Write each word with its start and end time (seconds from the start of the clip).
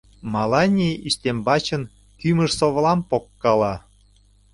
Маланьи 0.33 0.91
ӱстембачын 1.07 1.83
кӱмыж-совлам 2.19 2.99
погкала. 3.09 3.73